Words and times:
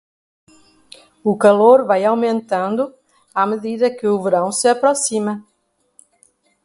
O 1.23 1.37
calor 1.37 1.83
vai 1.85 2.03
aumentando 2.05 2.91
à 3.35 3.45
medida 3.45 3.87
que 3.95 4.07
o 4.07 4.19
verão 4.19 4.51
se 4.51 4.67
aproxima. 4.67 5.45